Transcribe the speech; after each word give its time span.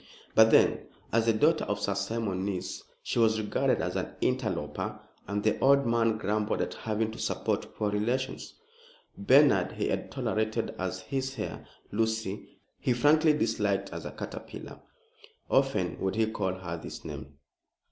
But 0.33 0.49
then, 0.49 0.87
as 1.13 1.27
the 1.27 1.33
daughter 1.33 1.63
of 1.65 1.79
Sir 1.79 1.93
Simon's 1.93 2.43
niece, 2.43 2.83
she 3.03 3.19
was 3.19 3.39
regarded 3.39 3.83
as 3.83 3.95
an 3.95 4.15
interloper, 4.19 4.99
and 5.27 5.43
the 5.43 5.59
old 5.59 5.85
man 5.85 6.17
grumbled 6.17 6.59
at 6.63 6.73
having 6.73 7.11
to 7.11 7.19
support 7.19 7.75
poor 7.75 7.91
relations. 7.91 8.55
Bernard 9.15 9.73
he 9.73 9.89
had 9.89 10.09
tolerated 10.11 10.73
as 10.79 11.01
his 11.01 11.37
heir, 11.37 11.67
Lucy 11.91 12.57
he 12.79 12.93
frankly 12.93 13.33
disliked 13.33 13.91
as 13.91 14.03
a 14.03 14.11
caterpillar. 14.11 14.79
Often 15.51 15.99
would 15.99 16.15
he 16.15 16.25
call 16.25 16.55
her 16.55 16.79
this 16.81 17.05
name. 17.05 17.37